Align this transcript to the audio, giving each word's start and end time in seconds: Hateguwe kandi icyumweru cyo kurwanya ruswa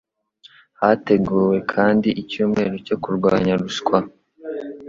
Hateguwe 0.79 1.57
kandi 1.73 2.09
icyumweru 2.21 2.75
cyo 2.85 2.95
kurwanya 3.03 3.53
ruswa 3.61 3.97